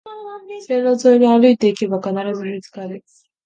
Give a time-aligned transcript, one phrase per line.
[0.67, 3.03] 線路沿いに歩いていけば必ず見つかる